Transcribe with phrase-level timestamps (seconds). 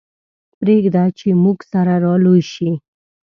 [0.59, 2.69] پرېږده چې موږ سره را لوی شي.